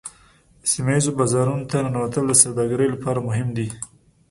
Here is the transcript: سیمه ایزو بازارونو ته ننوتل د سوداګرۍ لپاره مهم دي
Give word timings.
سیمه 0.71 0.91
ایزو 0.95 1.11
بازارونو 1.19 1.65
ته 1.71 1.77
ننوتل 1.83 2.23
د 2.27 2.33
سوداګرۍ 2.43 2.87
لپاره 2.91 3.19
مهم 3.27 3.47
دي 3.57 3.67